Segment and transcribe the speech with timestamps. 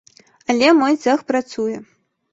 [0.53, 1.77] Але мой цэх працуе.